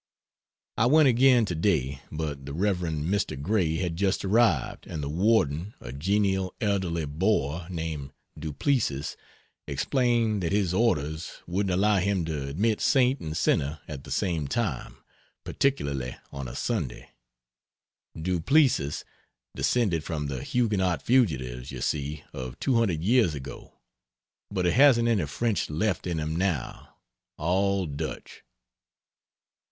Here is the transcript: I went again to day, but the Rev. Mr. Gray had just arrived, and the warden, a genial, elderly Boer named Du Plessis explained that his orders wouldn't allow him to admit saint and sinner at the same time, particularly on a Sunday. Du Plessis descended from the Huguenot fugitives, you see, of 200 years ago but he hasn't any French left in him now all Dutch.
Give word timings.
I 0.79 0.87
went 0.87 1.07
again 1.09 1.45
to 1.45 1.53
day, 1.53 2.01
but 2.11 2.47
the 2.47 2.53
Rev. 2.55 2.77
Mr. 2.79 3.39
Gray 3.39 3.75
had 3.75 3.95
just 3.97 4.25
arrived, 4.25 4.87
and 4.87 5.03
the 5.03 5.07
warden, 5.07 5.75
a 5.79 5.91
genial, 5.93 6.55
elderly 6.59 7.05
Boer 7.05 7.67
named 7.69 8.11
Du 8.35 8.51
Plessis 8.51 9.15
explained 9.67 10.41
that 10.41 10.51
his 10.53 10.73
orders 10.73 11.41
wouldn't 11.45 11.71
allow 11.75 11.97
him 11.97 12.25
to 12.25 12.47
admit 12.47 12.81
saint 12.81 13.19
and 13.19 13.37
sinner 13.37 13.79
at 13.87 14.03
the 14.03 14.09
same 14.09 14.47
time, 14.47 14.97
particularly 15.43 16.15
on 16.31 16.47
a 16.47 16.55
Sunday. 16.55 17.09
Du 18.19 18.39
Plessis 18.39 19.03
descended 19.55 20.03
from 20.03 20.25
the 20.25 20.41
Huguenot 20.41 21.03
fugitives, 21.03 21.69
you 21.71 21.79
see, 21.79 22.23
of 22.33 22.59
200 22.59 23.03
years 23.03 23.35
ago 23.35 23.77
but 24.49 24.65
he 24.65 24.71
hasn't 24.71 25.07
any 25.07 25.27
French 25.27 25.69
left 25.69 26.07
in 26.07 26.17
him 26.19 26.35
now 26.35 26.95
all 27.37 27.85
Dutch. 27.85 28.41